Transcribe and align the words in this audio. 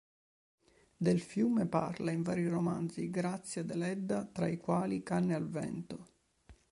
Del 0.97 1.21
fiume 1.21 1.67
parla 1.67 2.09
in 2.09 2.23
vari 2.23 2.47
romanzi 2.47 3.11
Grazia 3.11 3.61
Deledda 3.61 4.25
tra 4.25 4.47
i 4.47 4.57
quali 4.57 5.03
"Canne 5.03 5.35
al 5.35 5.47
vento". 5.47 6.07